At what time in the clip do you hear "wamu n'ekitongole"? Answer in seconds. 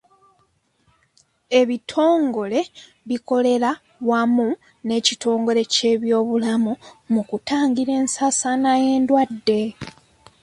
4.09-5.61